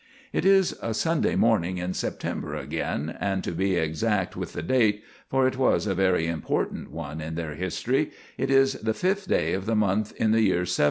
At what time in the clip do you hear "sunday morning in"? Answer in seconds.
0.95-1.93